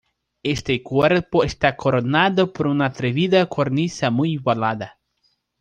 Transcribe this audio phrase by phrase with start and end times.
[0.41, 4.97] Este cuerpo está coronado por una atrevida cornisa muy volada.